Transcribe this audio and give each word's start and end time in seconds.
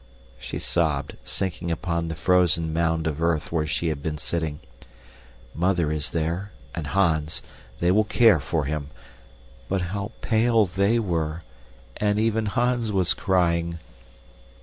She 0.39 0.57
sobbed, 0.57 1.15
sinking 1.23 1.69
upon 1.69 2.07
the 2.07 2.15
frozen 2.15 2.73
mound 2.73 3.05
of 3.05 3.21
earth 3.21 3.51
where 3.51 3.67
she 3.67 3.89
had 3.89 4.01
been 4.01 4.17
sitting. 4.17 4.59
Mother 5.53 5.91
is 5.91 6.09
there, 6.09 6.51
and 6.73 6.87
Hans. 6.87 7.43
They 7.79 7.91
will 7.91 8.05
care 8.05 8.39
for 8.39 8.65
him. 8.65 8.89
But 9.69 9.81
how 9.93 10.11
pale 10.21 10.65
they 10.65 10.97
were. 10.97 11.43
And 11.97 12.19
even 12.19 12.47
Hans 12.47 12.91
was 12.91 13.13
crying! 13.13 13.77